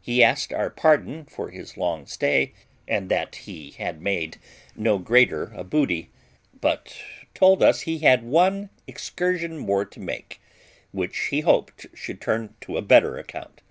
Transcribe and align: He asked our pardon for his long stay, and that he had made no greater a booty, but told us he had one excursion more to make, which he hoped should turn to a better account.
He 0.00 0.22
asked 0.22 0.52
our 0.52 0.70
pardon 0.70 1.24
for 1.24 1.50
his 1.50 1.76
long 1.76 2.06
stay, 2.06 2.52
and 2.86 3.08
that 3.08 3.34
he 3.34 3.72
had 3.72 4.00
made 4.00 4.36
no 4.76 4.98
greater 4.98 5.46
a 5.52 5.64
booty, 5.64 6.10
but 6.60 6.96
told 7.34 7.60
us 7.60 7.80
he 7.80 7.98
had 7.98 8.22
one 8.22 8.70
excursion 8.86 9.58
more 9.58 9.84
to 9.84 9.98
make, 9.98 10.40
which 10.92 11.18
he 11.32 11.40
hoped 11.40 11.86
should 11.92 12.20
turn 12.20 12.54
to 12.60 12.76
a 12.76 12.82
better 12.82 13.18
account. 13.18 13.62